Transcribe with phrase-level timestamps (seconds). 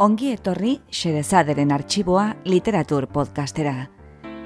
[0.00, 3.90] Ongi etorri Xerezaderen artxiboa literatur podcastera.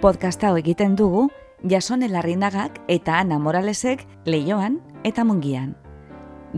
[0.02, 1.28] Podcast hau egiten dugu
[1.70, 5.76] Jasone Larrinagak eta Ana Moralesek leioan eta mungian.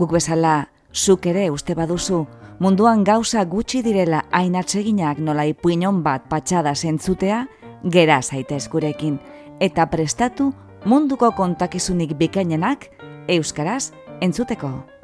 [0.01, 2.23] Guk bezala, zuk ere uste baduzu,
[2.57, 7.45] munduan gauza gutxi direla hain atseginak nola ipuinon bat patxada zentzutea,
[7.85, 9.21] gera zaitez gurekin,
[9.61, 10.55] eta prestatu
[10.89, 12.89] munduko kontakizunik bikainenak
[13.29, 13.91] euskaraz
[14.25, 14.96] entzuteko.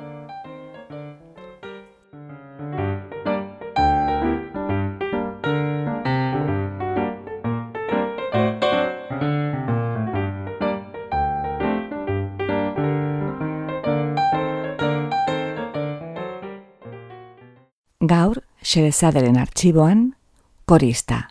[18.03, 20.17] Gaur, Xerezaderen artxiboan,
[20.65, 21.29] korista.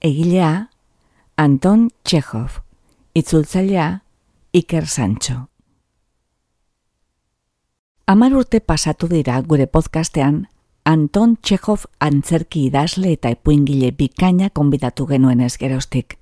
[0.00, 0.70] Egilea,
[1.36, 2.62] Anton Txehov.
[3.12, 4.00] Itzultzailea,
[4.52, 5.50] Iker Sancho.
[8.06, 10.46] Amar urte pasatu dira gure podcastean,
[10.88, 16.16] Anton Txehov antzerki idazle eta epuingile bikaina konbidatu genuen ez gerostik.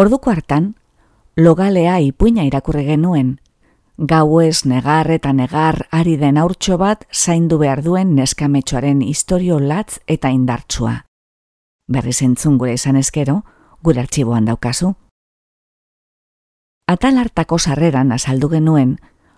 [0.00, 0.76] Orduko hartan,
[1.36, 3.41] logalea ipuina irakurre genuen,
[4.02, 10.00] gau ez negar eta negar ari den aurtxo bat zaindu behar duen neskametxoaren historio latz
[10.06, 11.04] eta indartsua.
[11.86, 13.44] Berri zentzun gure izan ezkero,
[13.82, 14.94] gure artxiboan daukazu.
[16.88, 18.96] Atal hartako sarreran azaldu genuen,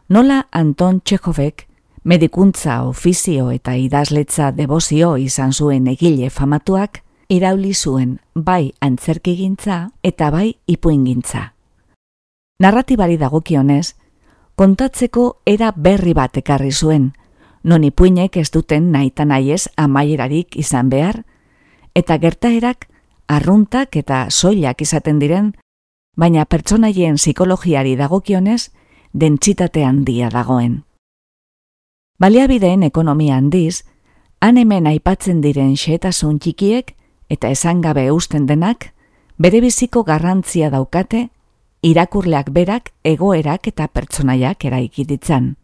[0.09, 1.67] nola Anton Txekovek
[2.05, 10.55] medikuntza ofizio eta idazletza debozio izan zuen egile famatuak, irauli zuen bai antzerkigintza eta bai
[10.67, 11.53] ipuingintza.
[12.61, 13.95] Narratibari dagokionez,
[14.55, 17.12] kontatzeko era berri bat ekarri zuen,
[17.64, 21.24] non ipuinek ez duten naita nahiez amaierarik izan behar,
[21.94, 22.88] eta gertaerak
[23.28, 25.52] arruntak eta soilak izaten diren,
[26.16, 28.70] baina pertsonaien psikologiari dagokionez,
[29.12, 30.82] dentsitate handia dagoen.
[32.19, 33.84] Baliabideen ekonomia handiz,
[34.41, 36.94] han hemen aipatzen diren xetasun txikiek
[37.31, 38.93] eta esangabe eusten denak,
[39.38, 41.31] bere biziko garrantzia daukate
[41.84, 45.55] irakurleak berak egoerak eta pertsonaiak eraiki ditzan.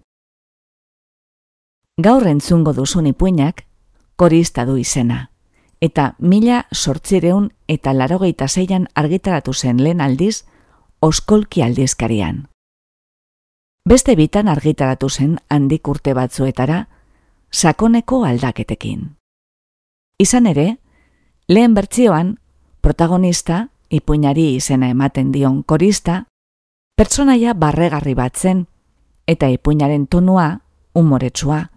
[2.01, 3.65] Gaur entzungo duzun ipuinak,
[4.21, 5.31] korista du izena,
[5.81, 10.45] eta mila sortzireun eta larogeita zeian argitaratu zen lehen aldiz,
[11.01, 12.47] oskolki aldizkarian.
[13.89, 16.85] Beste bitan argitaratu zen handik urte batzuetara,
[17.51, 19.17] sakoneko aldaketekin.
[20.21, 20.77] Izan ere,
[21.49, 22.37] lehen bertzioan,
[22.85, 26.25] protagonista ipuinari izena ematen dion korista,
[26.97, 28.67] pertsonaia barregarri bat zen,
[29.27, 30.61] eta ipuinaren tonua
[30.95, 31.71] umoretsua,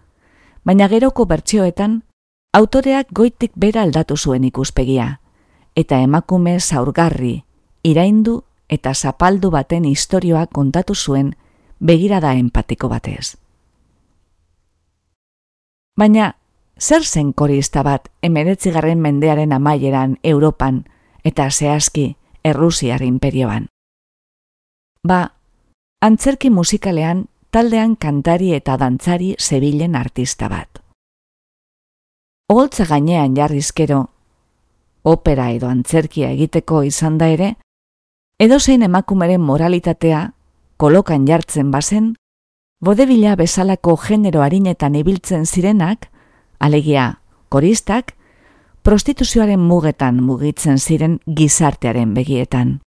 [0.63, 2.03] baina geroko bertsioetan
[2.53, 5.19] autoreak goitik bera aldatu zuen ikuspegia,
[5.75, 7.43] eta emakume zaurgarri,
[7.83, 11.35] iraindu eta zapaldu baten istorioa kontatu zuen
[11.79, 13.35] begirada empatiko batez.
[15.97, 16.35] Baina,
[16.79, 20.85] zer zen korista bat emeretzigarren mendearen amaieran Europan
[21.23, 23.67] eta zehazki Errusiar imperioan.
[25.07, 25.33] Ba,
[26.01, 30.81] antzerki musikalean taldean kantari eta dantzari zebilen artista bat.
[32.51, 34.09] Oholtza gainean jarrizkero,
[35.03, 37.53] opera edo antzerkia egiteko izan da ere,
[38.39, 40.33] edozein emakumeren moralitatea
[40.77, 42.15] kolokan jartzen bazen,
[42.83, 46.09] bodebila bezalako genero harinetan ibiltzen zirenak,
[46.59, 48.15] alegia koristak,
[48.83, 52.81] prostituzioaren mugetan mugitzen ziren gizartearen begietan.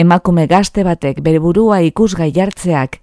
[0.00, 3.02] Emakume gazte batek bere burua ikusgai jartzeak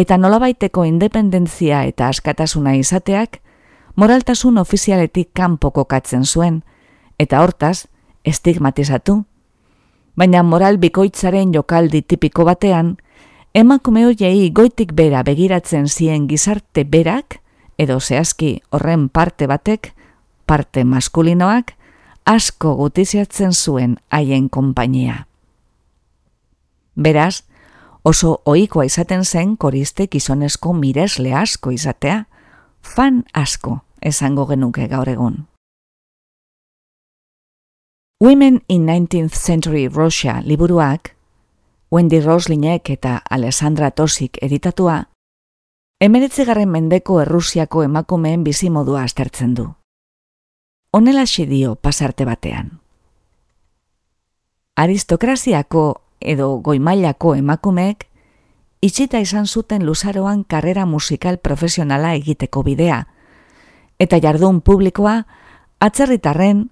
[0.00, 3.40] eta nolabaiteko independentzia eta askatasuna izateak,
[3.96, 6.62] moraltasun ofizialetik kanpo kokatzen zuen,
[7.18, 7.88] eta hortaz,
[8.24, 9.24] estigmatizatu.
[10.16, 12.96] Baina moral bikoitzaren jokaldi tipiko batean,
[13.54, 17.42] emakume hoiei goitik bera begiratzen zien gizarte berak,
[17.76, 19.92] edo zehazki horren parte batek,
[20.48, 21.74] parte maskulinoak
[22.28, 25.26] asko gutiziatzen zuen haien konpainia.
[26.96, 27.42] Beraz,
[28.04, 32.24] oso ohikoa izaten zen koriste gizonezko miresle asko izatea,
[32.82, 35.46] fan asko esango genuke gaur egun.
[38.24, 41.14] Women in 19th Century Russia liburuak,
[41.92, 45.04] Wendy Roslinek eta Alessandra Tosik editatua,
[46.00, 49.77] emeretzigarren mendeko Errusiako emakumeen bizimodua aztertzen du
[50.92, 52.80] onela dio pasarte batean.
[54.76, 58.06] Aristokraziako edo goimailako emakumeek
[58.80, 63.06] itxita izan zuten luzaroan karrera musikal profesionala egiteko bidea,
[63.98, 65.26] eta jardun publikoa
[65.80, 66.70] atzerritarren,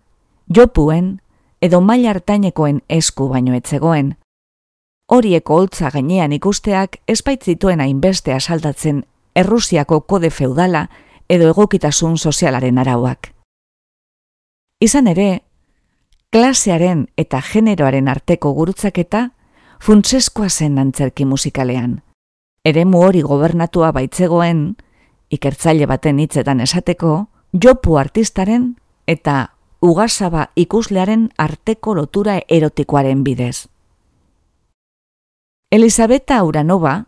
[0.54, 1.20] jopuen
[1.60, 4.16] edo maila hartainekoen esku baino etzegoen.
[5.08, 9.04] Horieko holtza gainean ikusteak espaitzituen hainbeste asaldatzen
[9.36, 10.88] Errusiako kode feudala
[11.28, 13.35] edo egokitasun sozialaren arauak.
[14.76, 15.40] Izan ere,
[16.28, 19.30] klasearen eta generoaren arteko gurutzaketa
[19.80, 22.02] funtseskoa zen antzerki musikalean.
[22.64, 24.74] Eremu hori gobernatua baitzegoen,
[25.32, 27.28] ikertzaile baten hitzetan esateko,
[27.64, 28.74] jopu artistaren
[29.06, 33.68] eta ugasaba ikuslearen arteko lotura erotikoaren bidez.
[35.72, 37.06] Elisabeta Uranova,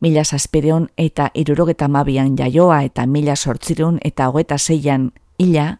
[0.00, 5.78] mila saspireon eta irurogeta mabian jaioa eta mila sortzirun eta hogeta zeian ila,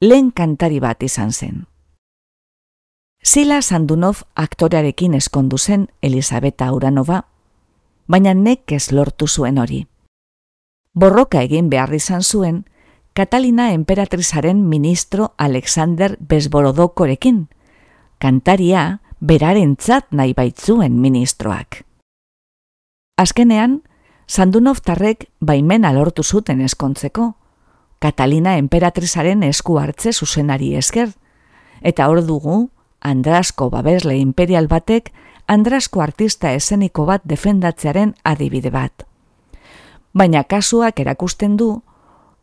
[0.00, 1.66] lehen kantari bat izan zen.
[3.22, 7.22] Sila Sandunov aktorearekin eskondu zen Elisabeta Uranova,
[8.06, 9.86] baina nekez lortu zuen hori.
[10.94, 12.64] Borroka egin behar izan zuen,
[13.16, 17.48] Katalina emperatrizaren ministro Alexander Besborodokorekin,
[18.18, 21.84] kantaria beraren tzat nahi baitzuen ministroak.
[23.16, 23.80] Azkenean,
[24.26, 27.32] Sandunov tarrek baimena lortu zuten eskontzeko,
[27.98, 31.12] Katalina emperatrizaren esku hartze zuzenari esker,
[31.80, 32.70] eta hor dugu,
[33.00, 35.12] Andrasko babesle imperial batek
[35.46, 39.06] Andrasko artista eseniko bat defendatzearen adibide bat.
[40.12, 41.68] Baina kasuak erakusten du,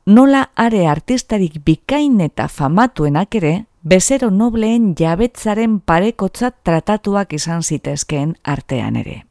[0.06, 3.54] nola are artistarik bikain eta famatuenak ere,
[3.84, 9.24] bezero nobleen jabetzaren parekotzat tratatuak izan zitezkeen artean ere.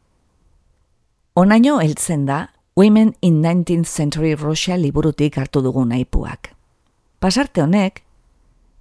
[1.35, 6.55] Onaino heltzen da, Women in 19th Century Russia liburutik hartu dugun naipuak.
[7.21, 8.01] Pasarte honek,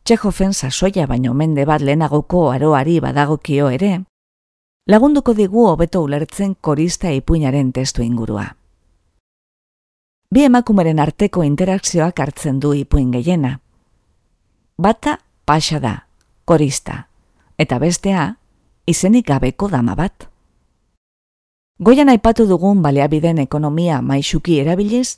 [0.07, 3.91] Txehofen sasoia baino mende bat lehenagoko aroari badagokio ere,
[4.87, 8.47] lagunduko digu hobeto ulertzen korista ipuinaren testu ingurua.
[10.31, 13.57] Bi emakumeren arteko interakzioak hartzen du ipuin gehiena.
[14.79, 15.95] Bata pasa da,
[16.45, 17.09] korista,
[17.59, 18.37] eta bestea,
[18.87, 20.30] izenik gabeko dama bat.
[21.81, 25.17] Goian aipatu dugun baleabideen ekonomia maixuki erabiliz,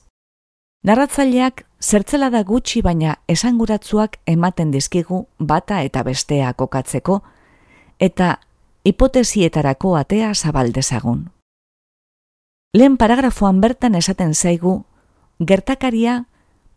[0.88, 7.20] narratzaileak zertzela da gutxi baina esanguratzuak ematen dizkigu bata eta bestea kokatzeko,
[8.00, 8.38] eta
[8.88, 11.28] hipotesietarako atea zabaldezagun.
[12.74, 14.86] Lehen paragrafoan bertan esaten zaigu,
[15.44, 16.24] gertakaria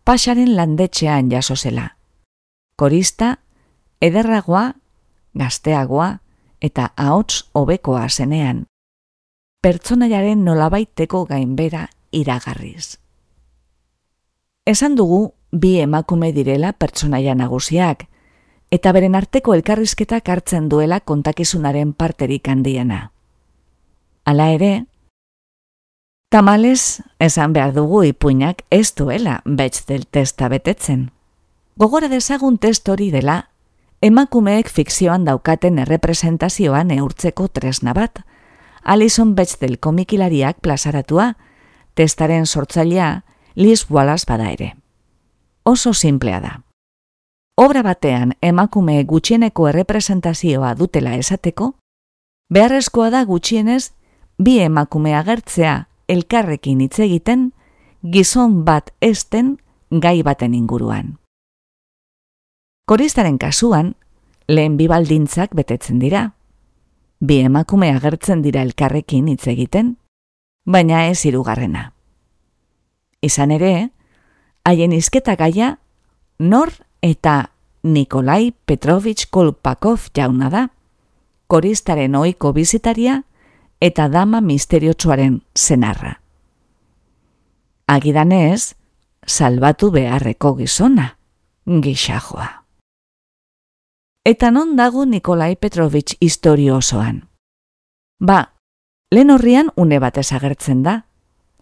[0.05, 1.93] pasaren landetxean jaso zela.
[2.77, 3.37] Korista,
[4.03, 4.73] ederragoa,
[5.39, 6.17] gazteagoa
[6.61, 8.67] eta ahots hobekoa zenean
[9.61, 12.99] pertsonaiaren nolabaiteko gainbera iragarriz.
[14.67, 18.07] Esan dugu bi emakume direla pertsonaia nagusiak,
[18.71, 23.11] eta beren arteko elkarrizketak hartzen duela kontakizunaren parterik handiena.
[24.27, 24.87] Hala ere,
[26.31, 31.11] tamales esan behar dugu ipuinak ez duela betz del testa betetzen.
[31.77, 33.51] Gogora dezagun test hori dela,
[34.03, 38.25] emakumeek fikzioan daukaten errepresentazioan neurtzeko tresna bat,
[38.87, 41.35] Alison Bechdel komikilariak plazaratua,
[41.95, 43.25] testaren sortzailea
[43.57, 44.77] Liz Wallace bada ere.
[45.65, 46.53] Oso simplea da.
[47.59, 51.73] Obra batean emakume gutxieneko errepresentazioa dutela esateko,
[52.53, 53.91] beharrezkoa da gutxienez
[54.39, 57.51] bi emakume agertzea elkarrekin hitz egiten
[58.05, 59.57] gizon bat esten
[59.91, 61.17] gai baten inguruan.
[62.87, 63.97] Koristaren kasuan,
[64.47, 66.36] lehen bibaldintzak betetzen dira,
[67.21, 69.97] bi emakume agertzen dira elkarrekin hitz egiten,
[70.65, 71.93] baina ez hirugarrena.
[73.23, 73.91] Izan ere,
[74.65, 75.77] haien izketa gaia,
[76.39, 80.67] nor eta Nikolai Petrovich Kolpakov jauna da,
[81.47, 83.23] koristaren oiko bizitaria
[83.81, 86.19] eta dama misteriotsuaren zenarra.
[87.87, 88.75] Agidanez,
[89.27, 91.13] salbatu beharreko gizona,
[91.67, 92.66] gixajoa
[94.27, 97.29] eta non dago Nikolai Petrovich historio osoan.
[98.19, 98.59] Ba,
[99.15, 101.07] lehen horrian une bat ezagertzen da,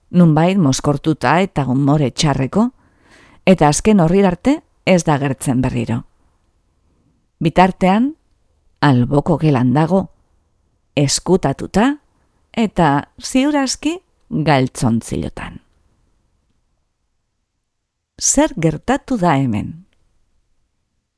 [0.09, 2.71] nunbait moskortuta eta gumore txarreko,
[3.45, 6.07] eta azken horri arte ez da gertzen berriro.
[7.45, 8.15] Bitartean,
[8.81, 10.07] alboko gelan dago,
[10.97, 11.99] eskutatuta
[12.57, 13.99] eta ziurazki
[14.31, 15.61] galtzontzilotan.
[18.17, 19.84] Zer gertatu da hemen?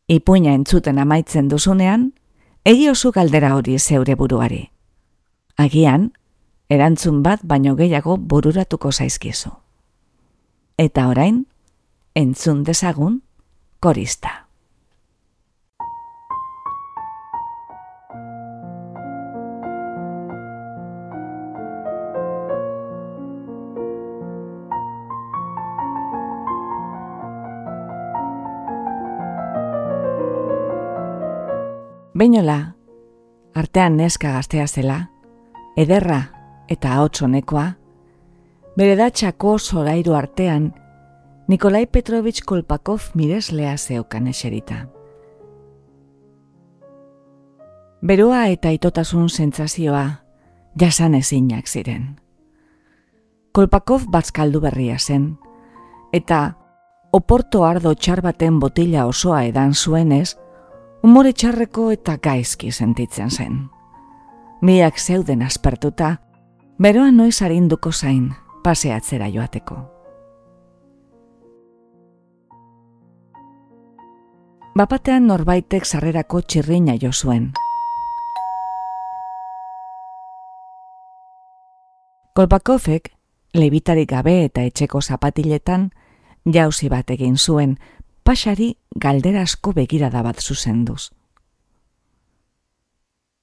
[0.09, 2.13] Ipuina entzuten amaitzen duzunean,
[2.65, 4.71] egi oso galdera hori zeure buruari.
[5.57, 6.13] Agian,
[6.69, 9.51] erantzun bat baino gehiago bururatuko zaizkizu.
[10.79, 11.47] Eta orain,
[12.15, 13.23] entzun dezagun,
[13.81, 14.46] korista.
[32.27, 32.75] Beinola,
[33.55, 34.97] artean neska gaztea zela,
[35.79, 36.17] ederra
[36.67, 37.67] eta hotzonekoa,
[38.75, 40.73] bere datxako solairu artean,
[41.47, 44.89] Nikolai Petrovich Kolpakov mireslea zeukan eserita.
[48.03, 50.03] Beroa eta itotasun sentsazioa
[50.81, 52.17] jasan ezinak ziren.
[53.53, 55.37] Kolpakov batzkaldu berria zen,
[56.11, 56.57] eta
[57.13, 60.35] oporto ardo txar baten botila osoa edan zuenez,
[61.07, 63.59] umore txarreko eta gaizki sentitzen zen.
[64.67, 66.17] Miak zeuden aspertuta,
[66.83, 68.33] beroa noiz harinduko zain
[68.65, 69.77] paseatzera joateko.
[74.77, 77.53] Bapatean norbaitek sarrerako txirrina jo zuen.
[82.37, 83.13] Kolpakovek,
[83.55, 85.89] lebitarik gabe eta etxeko zapatiletan,
[86.53, 87.79] jauzi bat egin zuen,
[88.27, 91.13] pasari galderasko begirada bat zuzenduz.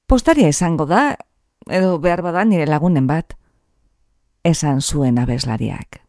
[0.07, 1.15] Postaria esango da,
[1.71, 3.37] edo behar bada nire lagunen bat,
[4.43, 6.01] esan zuen abeslariak.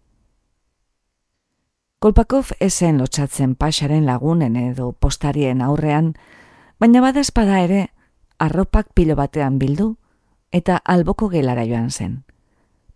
[2.02, 6.12] Kolpakov esen lotxatzen pasaren lagunen edo postarien aurrean,
[6.82, 7.86] baina badazpada ere,
[8.42, 9.94] arropak pilo batean bildu
[10.52, 12.24] eta alboko gelara joan zen.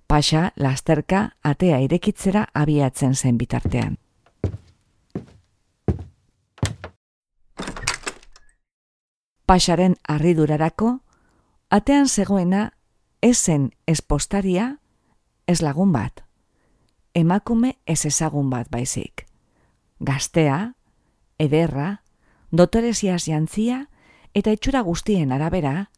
[0.08, 3.96] Pasa, lasterka, atea irekitzera abiatzen zen bitartean.
[9.48, 10.98] Pasaren arridurarako,
[11.72, 12.72] atean zegoena
[13.24, 14.66] esen espostaria
[15.46, 16.20] ez lagun bat.
[17.16, 19.24] Emakume ez ezagun bat baizik.
[20.04, 20.74] Gaztea,
[21.40, 22.02] ederra,
[22.52, 23.86] dotoreziaz jantzia
[24.36, 25.88] eta etxura guztien arabera,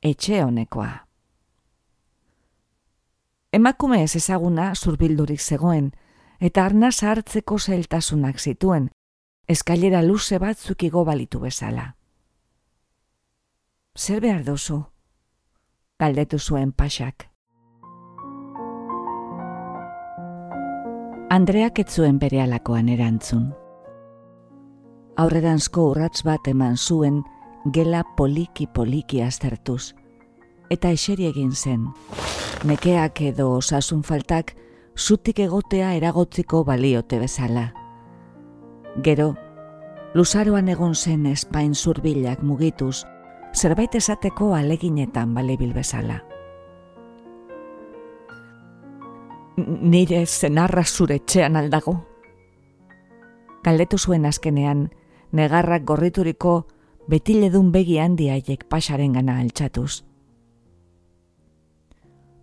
[0.00, 1.06] etxe honekoa.
[3.50, 5.90] Emakume ez ezaguna zurbildurik zegoen,
[6.38, 8.92] eta arna hartzeko zeltasunak zituen,
[9.48, 11.96] eskailera luze bat zukigo balitu bezala.
[14.00, 14.78] Zer behar duzu?
[16.00, 17.26] Galdetu zuen pasak.
[21.36, 23.50] Andreak ez zuen bere alakoan erantzun.
[25.20, 27.20] Aurreranzko urratz bat eman zuen
[27.76, 29.92] gela poliki-poliki aztertuz,
[30.70, 31.84] eta eseri egin zen,
[32.64, 34.56] nekeak edo osasun faltak
[34.96, 37.68] zutik egotea eragotziko baliote bezala.
[39.04, 39.34] Gero,
[40.14, 43.04] luzaroan egon zen espain zurbilak mugituz,
[43.54, 46.20] zerbait esateko aleginetan balebil bezala.
[49.56, 51.96] Nire zenarra zure txean aldago.
[53.64, 54.88] Galdetu zuen azkenean,
[55.32, 56.66] negarrak gorrituriko
[57.08, 60.04] betiledun begi handiaiek pasaren gana altxatuz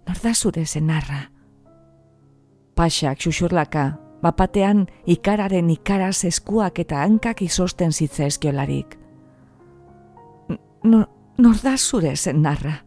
[0.07, 1.31] nor da zure zenarra?
[2.75, 8.95] Pasak xuxurlaka, bapatean ikararen ikaraz eskuak eta hankak izosten zitza eskiolarik.
[10.87, 12.77] Nor, nor da zure zenarra?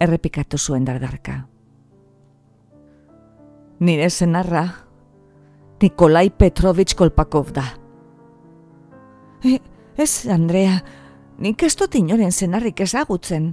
[0.00, 1.42] Errepikatu zuen dardarka.
[3.80, 4.64] Nire zenarra,
[5.82, 7.66] Nikolai Petrovich Kolpakov da.
[9.44, 9.58] E,
[10.00, 10.80] ez, Andrea,
[11.38, 13.52] nik ez dut inoren zenarrik ezagutzen.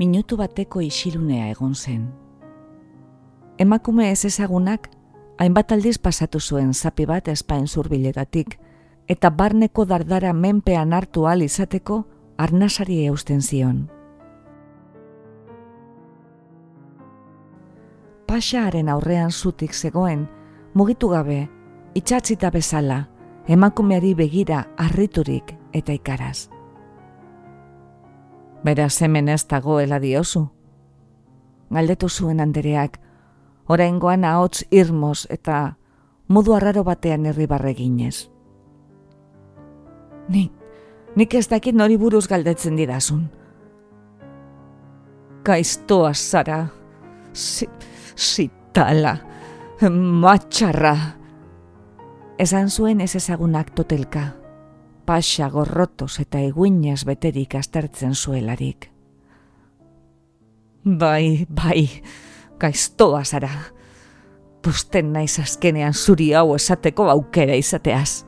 [0.00, 2.06] minutu bateko isilunea egon zen.
[3.60, 4.88] Emakume ez ezagunak,
[5.40, 8.58] hainbat aldiz pasatu zuen zapi bat espain zurbiletatik,
[9.08, 12.04] eta barneko dardara menpean hartu al izateko
[12.38, 13.88] arnasari eusten zion.
[18.28, 20.28] Pasaaren aurrean zutik zegoen,
[20.74, 21.48] mugitu gabe,
[21.94, 23.08] itxatzita bezala,
[23.48, 26.50] emakumeari begira arriturik eta ikaraz.
[28.62, 30.50] Beraz hemen ez dagoela diozu.
[31.70, 33.00] Galdetu zuen andereak,
[33.70, 35.76] oraingoan ahots irmoz eta
[36.28, 38.30] modu arraro batean herribarre ginez.
[40.30, 40.52] Nik,
[41.16, 43.28] nik ez dakit nori buruz galdetzen didazun.
[45.46, 46.60] Kaiztoa zara,
[48.18, 49.16] zitala,
[49.88, 50.94] matxarra.
[52.38, 54.40] Esan zuen ez ezagunak totelka
[55.10, 58.86] pasa gorrotos eta eguinez beterik astertzen zuelarik.
[60.84, 61.88] Bai, bai,
[62.60, 63.50] gaiztoa zara.
[64.62, 68.24] Pusten naiz azkenean zuri hau esateko aukera izateaz.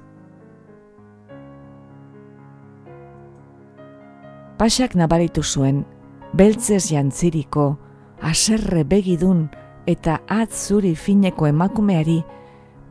[4.58, 5.82] Pasak nabaritu zuen,
[6.38, 7.72] beltzez jantziriko,
[8.22, 9.48] aserre begidun
[9.90, 12.20] eta atzuri fineko emakumeari,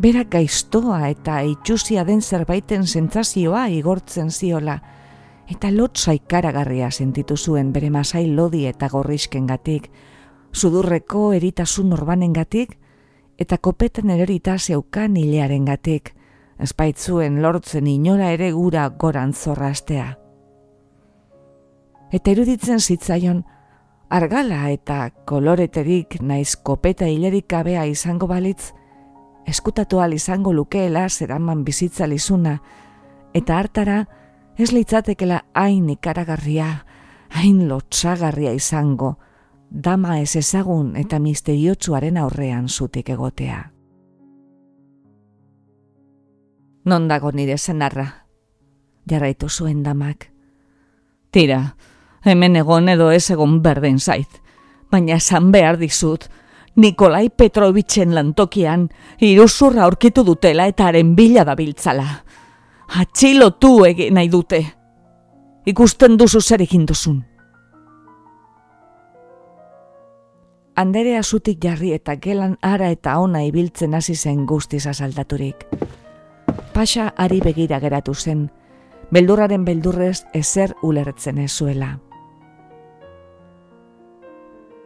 [0.01, 4.81] berak gaiztoa eta itxusia den zerbaiten sentsazioa igortzen ziola,
[5.51, 9.89] eta lotza ikaragarria sentitu zuen bere masai lodi eta gorrizken gatik,
[10.53, 12.77] sudurreko eritasun orbanen gatik,
[13.37, 16.13] eta kopetan erorita zeukan hilearen gatik,
[16.61, 20.11] espaitzuen lortzen inora ere gura goran zorrastea.
[22.11, 23.41] Eta eruditzen zitzaion,
[24.11, 28.73] argala eta koloreterik naiz kopeta hilerik gabea izango balitz,
[29.47, 32.61] eskutatu izango lukeela zeraman bizitza lizuna,
[33.33, 34.05] eta hartara
[34.57, 36.85] ez litzatekela hain ikaragarria,
[37.29, 39.17] hain lotxagarria izango,
[39.71, 43.71] dama ez ezagun eta misteriotsuaren aurrean zutik egotea.
[46.85, 48.25] Non dago nire zenarra,
[49.07, 50.27] jarraitu zuen damak.
[51.31, 51.75] Tira,
[52.25, 54.41] hemen egon edo ez egon berden zait,
[54.91, 56.27] baina esan behar dizut,
[56.75, 58.85] Nikolai Petrovitsen lantokian
[59.19, 62.05] iruzurra aurkitu dutela eta haren bila dabiltzala.
[62.99, 64.61] Atxilotu egin nahi dute.
[65.67, 67.30] Ikusten duzu zer egin duzun.
[70.75, 75.65] Anderea zutik jarri eta gelan ara eta ona ibiltzen hasi zen guztiz azaldaturik.
[76.73, 78.49] Pasa ari begira geratu zen,
[79.11, 81.99] beldurraren beldurrez ezer ulertzen ez zuela.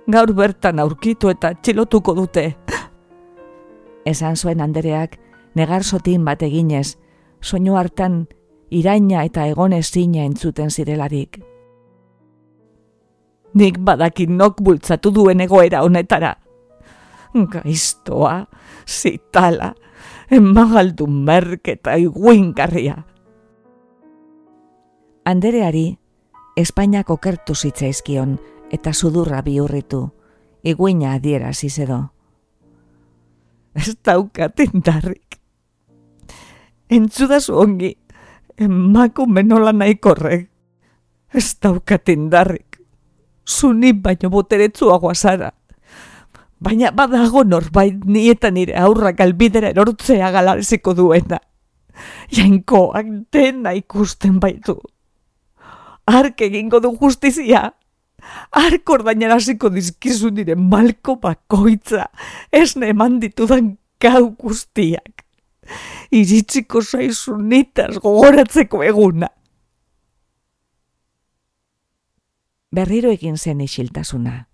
[0.07, 2.55] Gaur bertan aurkitu eta txilotuko dute.
[4.05, 5.19] Esan zuen Andereak
[5.53, 6.97] negar sotin bat eginez,
[7.41, 8.25] soinu hartan
[8.69, 11.54] iraina eta egon ezina entzuten zirelarik.
[13.55, 16.35] Nik badakin nok bultzatu duen egoera honetara.
[17.35, 18.45] Gaiztoa,
[18.87, 19.73] zitala,
[20.31, 22.97] emagaldu merk eta iguinkarria.
[25.25, 25.87] Andereari,
[26.55, 28.37] Espainiako kertu zitzaizkion
[28.71, 30.05] eta sudurra bihurritu,
[30.63, 31.97] iguina adiera zizedo.
[33.75, 35.35] Ez daukat indarrik.
[36.87, 37.91] Entzudazu ongi,
[38.55, 40.47] emakume nola nahi korrek.
[41.35, 42.64] Ez daukat indarrik.
[43.45, 45.51] Zuni baino boteretzuagoa zara
[46.65, 51.39] baina badago norbait ni eta nire aurrak albidera erortzea galareziko duena.
[52.31, 54.77] Jainkoak dena ikusten baitu.
[56.05, 57.69] Ark egingo du justizia.
[58.51, 62.07] Ark ordainaraziko dizkizu nire malko bakoitza.
[62.51, 65.23] Ez ne eman ditudan gau guztiak.
[66.11, 69.29] Iritziko zaizu nitaz gogoratzeko eguna.
[72.75, 74.49] Berriro egin zen isiltasuna.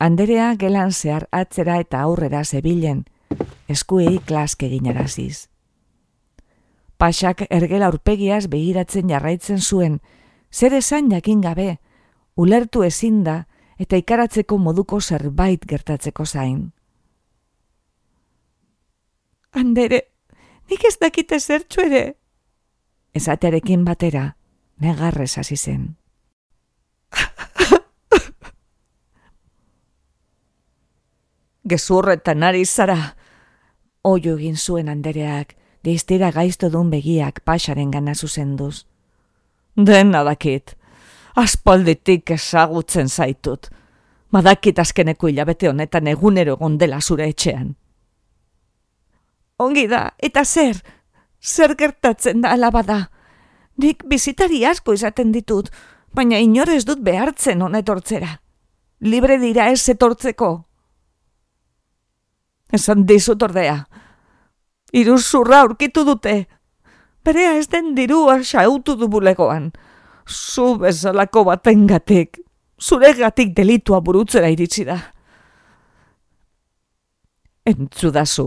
[0.00, 3.02] Anderea gelan zehar atzera eta aurrera zebilen,
[3.68, 5.48] eskuei klask egin araziz.
[6.96, 9.98] Pasak ergela urpegiaz begiratzen jarraitzen zuen,
[10.50, 11.76] zer esan jakin gabe,
[12.36, 13.36] ulertu ezin da
[13.78, 16.72] eta ikaratzeko moduko zerbait gertatzeko zain.
[19.52, 20.00] Andere,
[20.70, 22.02] nik ez dakite zertxu ere.
[23.12, 24.26] Ezatearekin batera,
[24.80, 25.96] negarrez hasi zen.
[31.68, 33.14] gezurretan ari zara.
[34.06, 38.86] Oio egin zuen andereak, deiztira gaizto duen begiak pasaren gana zuzenduz.
[39.76, 40.76] Den adakit,
[41.36, 43.68] aspalditik ezagutzen zaitut.
[44.32, 47.74] Madakit azkeneko hilabete honetan egunero gondela zure etxean.
[49.58, 50.82] Ongi da, eta zer,
[51.40, 53.06] zer gertatzen da alabada.
[53.80, 55.70] Nik bizitari asko izaten ditut,
[56.16, 58.38] baina inorez dut behartzen honetortzera.
[59.04, 60.50] Libre dira ez etortzeko.
[62.72, 63.82] Esan dizut ordea.
[64.96, 66.46] Iruzurra aurkitu dute.
[67.26, 69.72] Berea ez den dirua xautu du bulegoan.
[70.26, 72.40] Zu bezalako batengatik.
[72.80, 74.98] Zure gatik delitua burutzera iritsi da.
[77.66, 78.46] Entzudazu.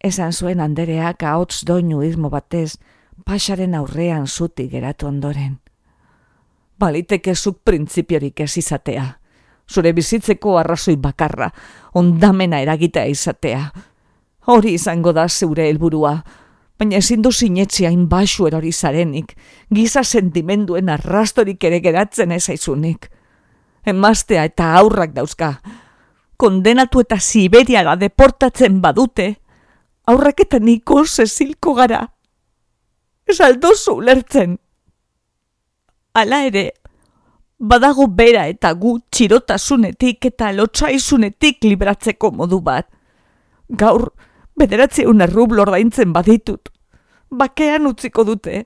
[0.00, 2.78] Esan zuen andereak ahots doinu izmo batez,
[3.24, 5.58] pasaren aurrean zuti geratu ondoren.
[6.80, 9.20] Baliteke zuk printzipiorik ez izatea
[9.70, 11.50] zure bizitzeko arrazoi bakarra,
[11.94, 13.62] ondamena eragita izatea.
[14.50, 16.14] Hori izango da zeure helburua,
[16.80, 19.36] baina ezin du sinetzi hain basu erori zarenik,
[19.70, 23.10] giza sentimenduen arrastorik ere geratzen ez aizunik.
[23.86, 25.52] Emaztea eta aurrak dauzka,
[26.36, 29.34] kondenatu eta Siberiara deportatzen badute,
[30.08, 32.02] aurrak eta niko zezilko gara.
[33.28, 34.58] Ez aldozu lertzen.
[36.12, 36.72] Ala ere,
[37.58, 42.88] badago bera eta gu txirotasunetik eta lotsaizunetik libratzeko modu bat.
[43.68, 44.08] Gaur,
[44.58, 46.72] bederatzi una rublo ordaintzen baditut.
[47.30, 48.64] Bakean utziko dute.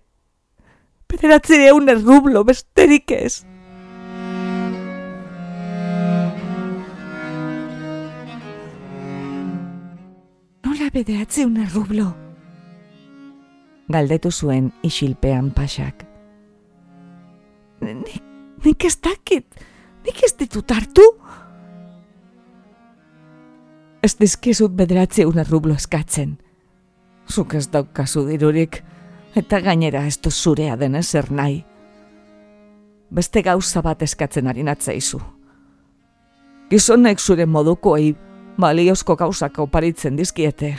[1.10, 3.44] Bederatzi una rublo besterik ez.
[10.64, 12.08] Nola bederatzi una rublo?
[13.92, 16.13] Galdetu zuen isilpean pasak.
[17.84, 18.22] Nik
[18.64, 19.46] nik ez dakit,
[20.04, 21.04] nik ez ditut hartu.
[24.04, 26.36] Ez dizkizut bederatze una rublo eskatzen.
[27.28, 28.82] Zuk ez daukazu dirurik,
[29.36, 31.64] eta gainera ez du zurea den ezer nahi.
[33.14, 35.20] beste gauza bat eskatzen ari natzaizu.
[36.70, 38.16] Gizonek zure modukoei
[38.58, 40.74] baliozko gauzak oparitzen dizkiete.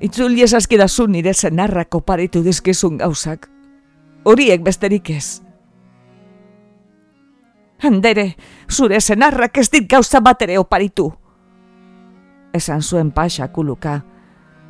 [0.00, 3.48] Itzuli esaskidazu nire zenarrak oparitu dizkizun gauzak.
[4.24, 5.43] Horiek besterik ez.
[7.84, 8.34] Handere,
[8.70, 11.10] zure zenarrak ez dit gauza bat ere oparitu.
[12.54, 13.98] Esan zuen paxa kuluka,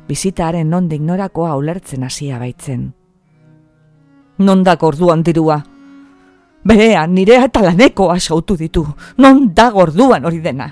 [0.09, 2.89] bizitaaren nondik norakoa ulertzen hasia baitzen.
[4.37, 5.61] Nondak orduan dirua?
[6.65, 8.83] Berean, nire eta lanekoa xautu ditu.
[9.21, 10.71] Non da gorduan hori dena?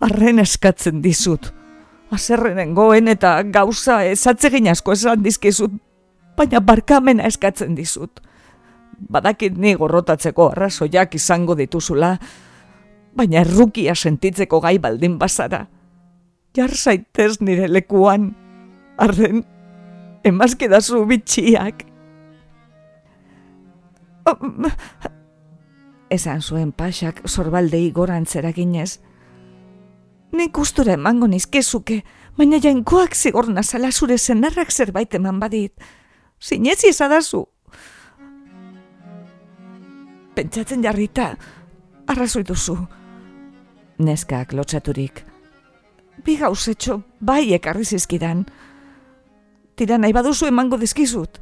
[0.00, 1.50] Arren eskatzen dizut.
[2.12, 5.72] Azerrenen goen eta gauza ezatzegin asko esan dizkizut.
[6.36, 8.20] Baina barkamena eskatzen dizut.
[9.08, 12.16] Badakit ni gorrotatzeko arrazoiak izango dituzula.
[13.16, 15.66] Baina errukia sentitzeko gai baldin bazara.
[16.54, 18.34] Jar zaitez nire lekuan.
[19.00, 19.44] Arren,
[20.24, 21.86] emazkedazu bitxiak.
[26.10, 28.98] Esan zuen pasak zorbaldei gorantzera ginez.
[30.30, 32.02] Nik ustura emango nizkezuke,
[32.38, 35.72] baina jainkoak zigorna zala zure zenarrak zerbait eman badit.
[36.40, 37.46] Zinezi ezadazu.
[40.40, 41.34] Pentsatzen jarrita,
[42.08, 42.74] arrazoituzu.
[44.00, 45.18] Neskak lotxaturik.
[46.24, 48.46] Bi gauzetxo bai ekarri zizkidan.
[49.76, 51.36] Tira nahi baduzu emango dizkizut.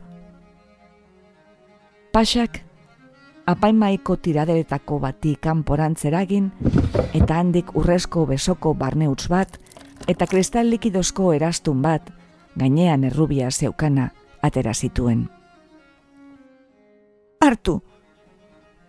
[2.10, 2.58] Pasak
[3.46, 6.48] apaimaiko tiraderetako bati kanporantzeragin
[7.20, 9.60] eta handik urrezko besoko barneuts bat
[10.08, 12.10] eta kristal likidozko erastun bat
[12.58, 14.08] gainean errubia zeukana
[14.42, 15.28] atera zituen.
[17.38, 17.78] Artu!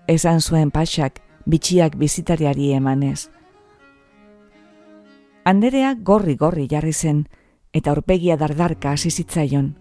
[0.09, 3.29] Esan zuen pasak bitxiak bizitariari emanez.
[5.45, 7.27] Anderea gorri-gorri jarri zen
[7.73, 9.71] eta aurpegia dardarka hasi zitzaion.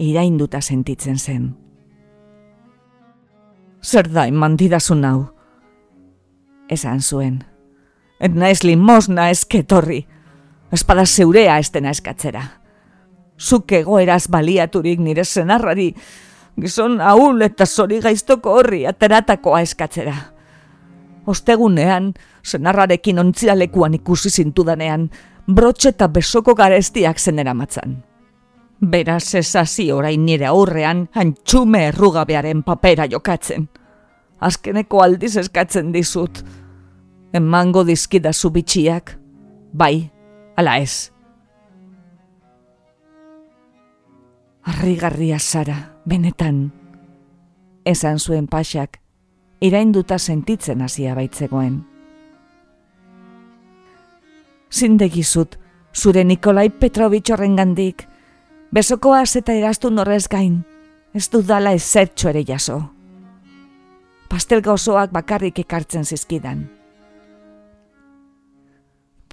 [0.00, 1.50] Irainduta sentitzen zen
[3.82, 5.20] zer da eman didazun hau?
[6.70, 7.40] Esan zuen.
[8.20, 10.04] Et naiz limosna esketorri.
[10.72, 12.42] Espada zeurea estena eskatzera.
[13.40, 15.94] Zuk egoeraz baliaturik nire zenarrari,
[16.60, 20.14] gizon haul eta zori gaiztoko horri ateratakoa eskatzera.
[21.26, 22.12] Ostegunean,
[22.46, 25.10] zenarrarekin ontziralekuan ikusi zintudanean,
[25.46, 28.00] brotxe eta besoko garestiak zenera matzan.
[28.80, 33.68] Beraz ez hasi orain nire aurrean antxume errugabearen papera jokatzen.
[34.40, 36.40] Azkeneko aldiz eskatzen dizut.
[37.32, 39.18] Emango dizkida bitxiak,
[39.72, 40.10] bai,
[40.56, 41.12] ala ez.
[44.64, 46.72] Arrigarria zara, benetan.
[47.86, 48.98] Esan zuen pasak,
[49.62, 51.80] irainduta sentitzen hasia baitzegoen.
[54.70, 55.56] Zindegizut,
[55.94, 58.06] zure Nikolai Petrovich horrengandik,
[58.70, 60.60] Besokoaz eta eraztu norrez gain,
[61.14, 62.78] ez dudala ezertxo ere jaso.
[64.30, 66.68] Pastel gozoak bakarrik ekartzen zizkidan.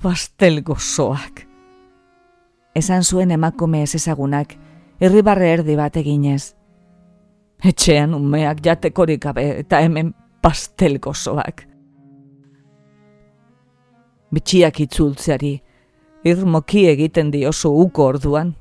[0.02, 1.46] Pastel gozoak.
[2.74, 4.58] Esan zuen emakume ez ezagunak,
[5.02, 6.57] irribarre erdi bat eginez.
[7.65, 11.65] Etxean umeak jatekorik gabe eta hemen pastel gozoak.
[14.34, 15.56] Bitxiak itzultzeari,
[16.28, 18.54] irmoki egiten diosu uko orduan,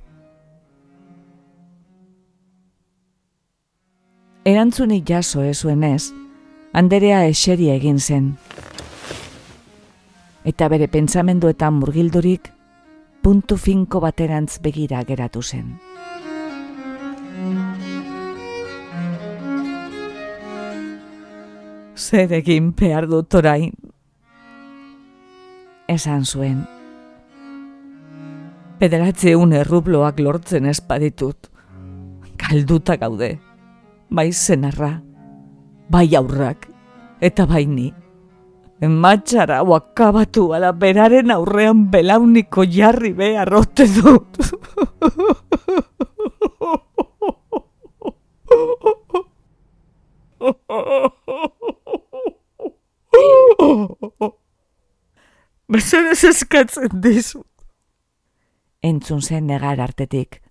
[4.46, 6.12] Erantzunik jaso ez zuen ez,
[6.70, 8.28] handerea eseria egin zen.
[10.46, 12.52] Eta bere pentsamenduetan murgildurik,
[13.26, 15.72] puntu finko baterantz begira geratu zen.
[21.96, 23.72] Zer egin behar dut orain?
[25.88, 26.62] Esan zuen.
[28.78, 31.48] Pederatze un errubloak lortzen espaditut.
[32.37, 33.37] Kalduta gaude
[34.09, 35.02] bai zenarra,
[35.88, 36.68] bai aurrak,
[37.20, 37.92] eta bai ni.
[38.80, 44.37] Ematxara wakabatu ala beraren aurrean belauniko jarri be arrote dut.
[55.72, 57.46] Bezerez eskatzen dizut.
[58.82, 60.42] Entzun zen negar artetik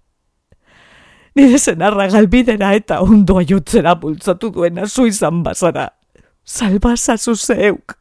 [1.35, 5.89] nire zenarra galbidera eta ondo aiotzera bultzatu duena zu izan bazara.
[6.45, 7.97] Salbaza zeuk.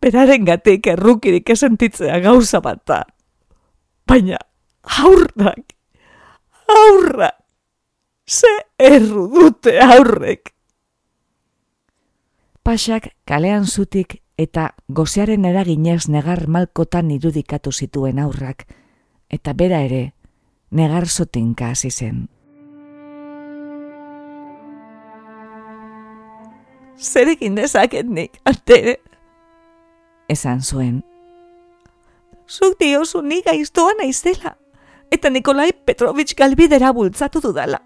[0.00, 3.02] Beraren gatik errukirik esentitzea gauza bat da.
[4.06, 4.38] Baina,
[5.02, 5.72] aurrak,
[6.68, 7.40] aurrak,
[8.26, 10.52] ze erru dute aurrek.
[12.66, 18.64] Pasak kalean zutik eta gozearen eraginez negar malkotan irudikatu zituen aurrak,
[19.30, 20.16] eta bera ere
[20.74, 22.24] negar zotinka hasi zen.
[26.98, 28.98] zer egin dezaket nik, ante.
[30.28, 31.04] Esan zuen.
[32.48, 34.56] Zuk diozu nik aiztoa naizela,
[35.10, 37.78] eta Nikolai Petrovich galbidera bultzatu dudala.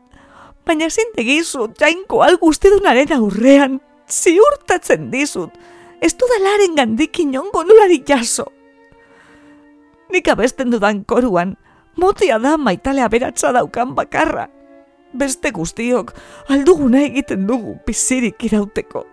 [0.65, 5.55] Baina zintegizu, jainko algustedunaren aurrean, ziurtatzen dizut,
[6.01, 8.49] ez dudalaren gandik inongo nulari jaso.
[10.11, 11.55] Nik abesten dudan koruan,
[11.97, 14.49] motia da maitalea beratza daukan bakarra.
[15.13, 16.13] Beste guztiok,
[16.51, 19.05] alduguna egiten dugu bizirik irauteko.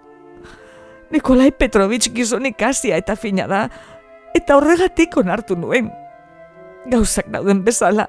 [1.11, 3.67] Nikolai Petrovich gizonik asia eta fina da,
[4.35, 5.89] eta horregatik onartu nuen.
[6.91, 8.07] Gauzak dauden bezala,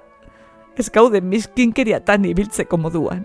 [0.78, 3.24] ez gauden miskinkeriatan ibiltzeko moduan.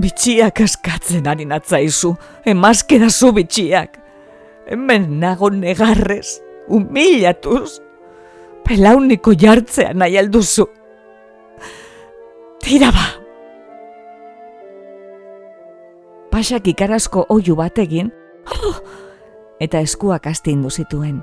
[0.00, 2.14] Bitxiak askatzen ari natzaizu,
[2.48, 3.98] emazkera zu bitxiak.
[4.70, 7.80] Hemen nago negarrez, humilatuz,
[8.64, 10.68] pelauniko jartzea nahi alduzu.
[12.62, 13.06] Tira ba!
[16.30, 18.12] Pasak ikarazko oiu bategin,
[19.60, 21.20] eta eskuak astindu zituen.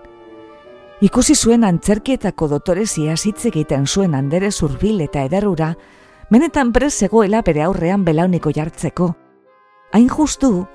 [1.02, 5.76] Ikusi zuen antzerkietako dotorezia hitz egiten zuen andere zurbil eta ederura,
[6.30, 9.14] menetan prez zegoela bere aurrean belauniko jartzeko.
[9.94, 10.66] Hain justu,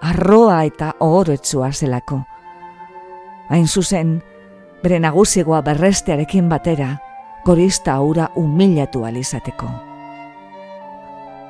[0.00, 2.22] arroa eta ohoretsua zelako.
[3.48, 4.18] Hain zuzen,
[4.82, 6.98] bere nagusigoa berrestearekin batera,
[7.44, 9.70] gorista aura humilatu alizateko.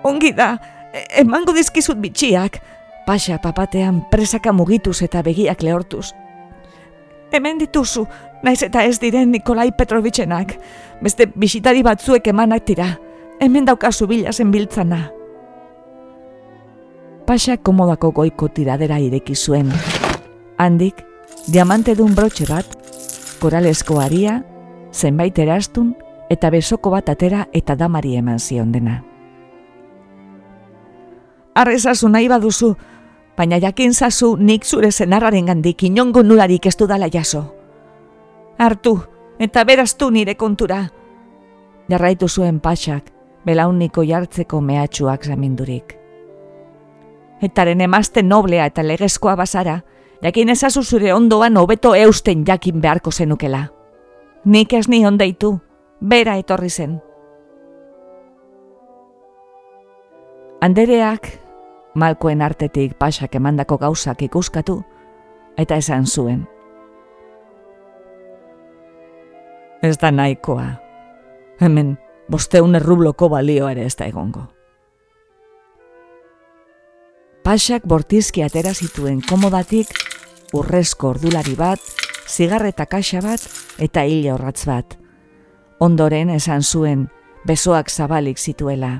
[0.07, 0.53] Ongi da,
[0.92, 2.61] e, emango dizkizut bitxiak,
[3.07, 6.12] pasa papatean presaka mugituz eta begiak lehortuz.
[7.33, 8.07] Hemen dituzu,
[8.42, 10.55] naiz eta ez diren Nikolai Petrovitzenak,
[11.03, 12.94] beste bisitari batzuek emanak dira,
[13.40, 15.11] hemen daukazu bila biltzana.
[17.27, 19.70] Pasa komodako goiko tiradera ireki zuen.
[20.59, 21.05] Handik,
[21.53, 22.66] diamante dun brotxe bat,
[23.40, 24.42] koralesko aria,
[24.92, 25.94] zenbait erastun,
[26.31, 29.03] eta besoko bat atera eta damari eman zion dena.
[31.55, 32.74] Arrezazu nahi baduzu,
[33.37, 37.44] baina jakin zazu nik zure zenarraren gandik inongo nularik ez dudala jaso.
[38.59, 38.98] Artu,
[39.38, 40.88] eta beraztu nire kontura.
[41.88, 45.94] Jarraitu zuen pasak, belauniko jartzeko mehatxuak zamindurik.
[47.42, 49.81] Etaren emazte noblea eta legezkoa bazara,
[50.22, 53.68] jakin ezazu zure ondoan hobeto eusten jakin beharko zenukela.
[54.44, 55.59] Nik ez ni ondeitu,
[56.01, 56.98] bera etorri zen.
[60.61, 61.29] Andereak,
[61.94, 64.83] malkoen artetik pasak emandako gauzak ikuskatu,
[65.57, 66.46] eta esan zuen.
[69.83, 70.66] Ez da nahikoa.
[71.61, 71.96] Hemen,
[72.28, 74.46] bosteun errubloko balio ere ez da egongo.
[77.44, 79.94] Pasak bortizki atera zituen komodatik
[80.52, 81.80] urrezko ordulari bat,
[82.28, 83.44] zigarreta kaxa bat
[83.80, 84.98] eta hile horratz bat.
[85.80, 87.06] Ondoren esan zuen
[87.48, 88.98] besoak zabalik zituela.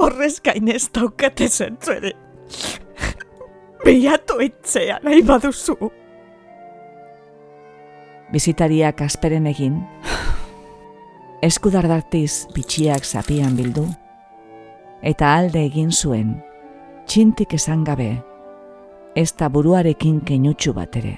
[0.00, 2.14] Horrez gain ez daukate zentzu ere.
[3.84, 5.76] Biatu itzea nahi baduzu.
[8.32, 9.80] Bizitariak asperen egin,
[11.40, 13.86] eskudardartiz bitxiak zapian bildu,
[15.00, 16.34] eta alde egin zuen,
[17.08, 18.10] txintik esan gabe,
[19.16, 21.16] ez da buruarekin kenutxu bat ere.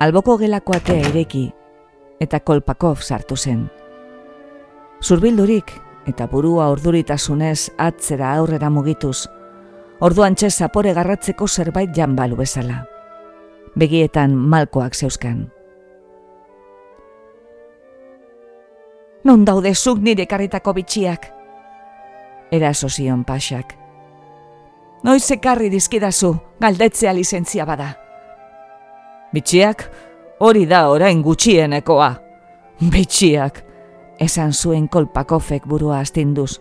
[0.00, 1.44] Alboko gelako atea ireki,
[2.22, 3.66] eta kolpakov sartu zen.
[5.02, 5.74] Zurbildurik,
[6.06, 9.26] eta burua orduritasunez atzera aurrera mugituz,
[10.00, 12.84] orduan txez zapore garratzeko zerbait janbalu bezala.
[13.74, 15.48] Begietan malkoak zeuzkan.
[19.24, 21.26] Non daude zuk nire karritako bitxiak?
[22.50, 23.76] Era zion pasak.
[25.04, 27.90] Noiz ekarri dizkidazu, galdetzea lizentzia bada.
[29.32, 29.84] Bitxiak,
[30.40, 32.14] hori da orain gutxienekoa.
[32.80, 33.62] Bitxiak,
[34.18, 36.58] esan zuen kolpakofek burua astinduz.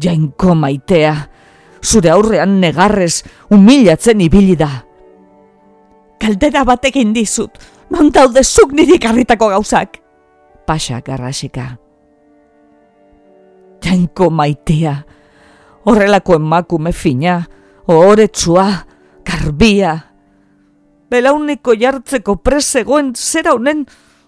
[0.00, 1.14] Jainko maitea,
[1.82, 4.70] zure aurrean negarrez, humilatzen ibili da.
[6.18, 7.58] Kaldera batekin dizut,
[7.90, 10.05] non daude zuk niri karritako gauzak
[10.66, 11.76] pasak garrasika.
[13.84, 14.96] Jainko maitea,
[15.86, 17.44] horrelako emakume fina,
[17.86, 18.66] ohoretsua,
[19.24, 19.94] karbia.
[21.10, 23.84] Belauniko jartzeko presegoen zera honen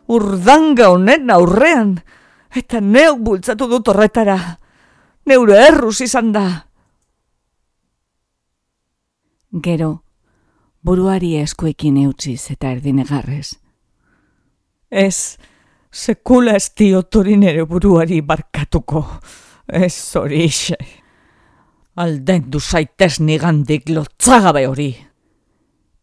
[0.09, 1.97] urdanga honen aurrean,
[2.55, 4.39] eta neuk bultzatu dut horretara,
[5.27, 6.47] neure erruz izan da.
[9.65, 10.03] Gero,
[10.85, 13.57] buruari eskuekin eutziz eta erdinegarrez.
[14.89, 15.39] Ez,
[15.93, 19.05] sekula ez diotorin ere buruari barkatuko.
[19.69, 20.77] Ez hori ise.
[21.97, 24.93] Alden du zaitez nigandik lotzagabe hori.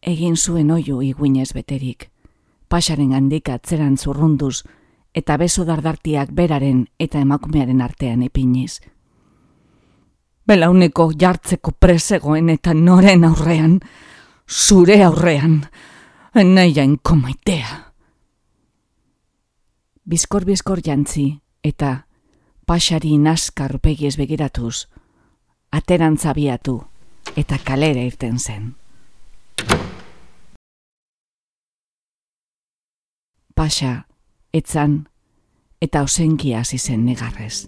[0.02, 2.10] Egin zuen oiu iguinez beterik.
[2.70, 4.64] Pasaren handik atzeran zurrunduz,
[5.14, 8.82] eta beso dardartiak beraren eta emakumearen artean ipiniz.
[10.46, 13.80] belauneko jartzeko presegoen eta noren aurrean,
[14.46, 15.64] zure aurrean,
[16.36, 17.85] nahiain komaitea.
[20.06, 22.06] Bizkor-bizkor jantzi eta
[22.70, 24.86] pasari naskar begiez begiratuz,
[25.74, 26.76] aterantzabiatu
[27.42, 28.76] eta kalera irten zen.
[33.56, 34.06] Pasa,
[34.54, 35.08] etzan,
[35.82, 37.66] eta osenki hasi zen negarrez.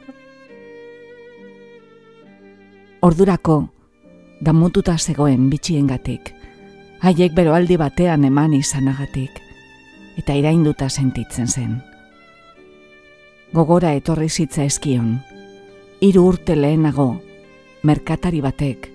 [3.00, 3.70] Ordurako,
[4.44, 6.34] damututa zegoen bitxiengatik,
[7.00, 9.38] haiek beroaldi batean eman izanagatik,
[10.20, 11.78] eta irainduta sentitzen zen.
[13.56, 15.14] Gogora etorri zitza eskion,
[16.04, 17.08] hiru urte lehenago,
[17.88, 18.90] merkatari batek,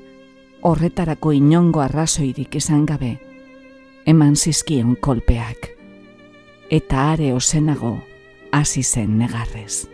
[0.61, 3.17] horretarako inongo arrazoirik izan gabe,
[4.05, 5.71] eman zizkion kolpeak,
[6.69, 7.97] eta are osenago
[8.53, 9.89] hasi zen negarrez.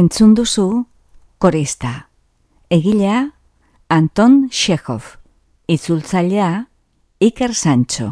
[0.00, 0.86] Entzun duzu
[1.38, 2.08] korista.
[2.70, 3.34] Egilea
[3.88, 5.18] Anton Chekhov.
[5.68, 6.68] Itzultzailea
[7.20, 8.06] Iker Sancho.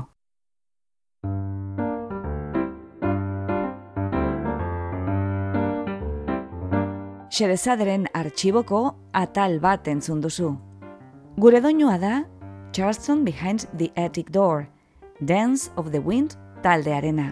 [7.32, 8.80] Xerezaderen artxiboko
[9.22, 10.50] atal bat entzun duzu.
[11.38, 12.18] Gure doinua da
[12.72, 14.66] Charleston Behind the Attic Door,
[15.24, 17.30] Dance of the Wind taldearena.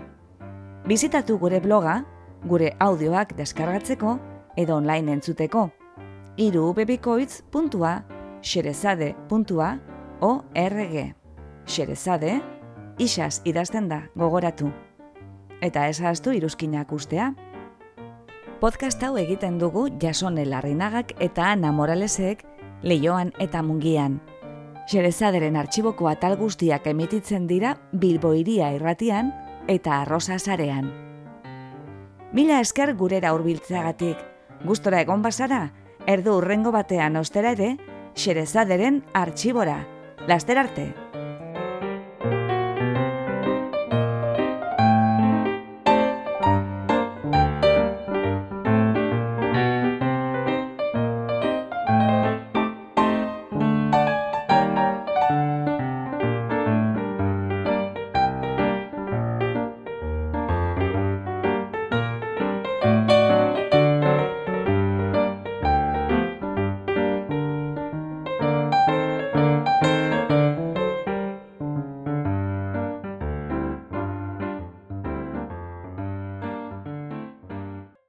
[0.86, 1.98] Bizitatu gure bloga,
[2.48, 4.16] gure audioak deskargatzeko,
[4.56, 5.70] edo online entzuteko.
[6.36, 6.74] Iru
[8.42, 11.14] xerezade.org
[11.66, 12.40] Xerezade,
[12.98, 14.70] isaz idazten da gogoratu.
[15.60, 17.34] Eta ez haztu iruzkinak ustea.
[18.60, 22.44] Podcast hau egiten dugu jasone larrinagak eta ana moralesek
[22.82, 24.20] leioan eta mungian.
[24.86, 29.32] Xerezaderen artxiboko atal guztiak emititzen dira Bilboiria irratian
[29.66, 30.92] eta arrosa zarean.
[32.32, 34.16] Mila esker gurera hurbiltzeagatik,
[34.66, 35.60] Gustora egon bazara,
[36.10, 37.76] erdu urrengo batean ostera ere,
[38.18, 39.80] xerezaderen artxibora.
[40.26, 41.05] Laster arte!